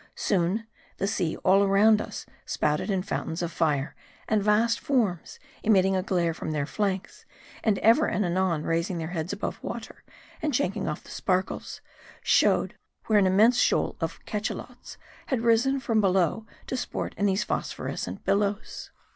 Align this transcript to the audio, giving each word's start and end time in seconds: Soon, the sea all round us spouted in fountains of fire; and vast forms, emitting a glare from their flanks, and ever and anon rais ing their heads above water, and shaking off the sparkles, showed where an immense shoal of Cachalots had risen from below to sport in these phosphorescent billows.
Soon, 0.15 0.65
the 0.97 1.05
sea 1.05 1.37
all 1.43 1.67
round 1.67 2.01
us 2.01 2.25
spouted 2.43 2.89
in 2.89 3.03
fountains 3.03 3.43
of 3.43 3.51
fire; 3.51 3.95
and 4.27 4.41
vast 4.41 4.79
forms, 4.79 5.37
emitting 5.61 5.95
a 5.95 6.01
glare 6.01 6.33
from 6.33 6.49
their 6.53 6.65
flanks, 6.65 7.23
and 7.63 7.77
ever 7.77 8.07
and 8.07 8.25
anon 8.25 8.63
rais 8.63 8.89
ing 8.89 8.97
their 8.97 9.09
heads 9.09 9.31
above 9.31 9.61
water, 9.61 10.03
and 10.41 10.55
shaking 10.55 10.87
off 10.87 11.03
the 11.03 11.11
sparkles, 11.11 11.81
showed 12.23 12.73
where 13.05 13.19
an 13.19 13.27
immense 13.27 13.59
shoal 13.59 13.95
of 14.01 14.19
Cachalots 14.25 14.97
had 15.27 15.41
risen 15.41 15.79
from 15.79 16.01
below 16.01 16.47
to 16.65 16.75
sport 16.75 17.13
in 17.15 17.27
these 17.27 17.43
phosphorescent 17.43 18.25
billows. 18.25 18.89